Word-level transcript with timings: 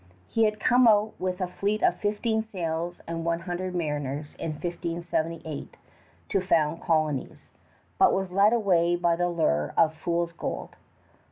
He 0.27 0.45
had 0.45 0.59
come 0.59 0.87
out 0.87 1.13
with 1.19 1.41
a 1.41 1.47
fleet 1.47 1.83
of 1.83 1.93
fifteen 1.95 2.41
sails 2.41 3.01
and 3.07 3.23
one 3.23 3.41
hundred 3.41 3.75
mariners 3.75 4.33
in 4.39 4.53
1578 4.53 5.77
to 6.29 6.41
found 6.41 6.81
colonies, 6.81 7.51
but 7.99 8.11
was 8.11 8.31
led 8.31 8.51
away 8.51 8.95
by 8.95 9.15
the 9.15 9.29
lure 9.29 9.75
of 9.77 9.93
"fool's 9.93 10.33
gold." 10.33 10.75